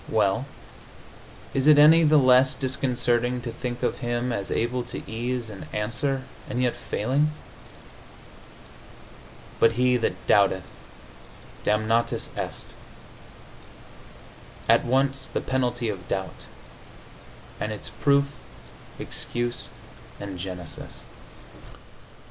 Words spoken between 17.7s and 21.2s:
its proof, excuse and genesis.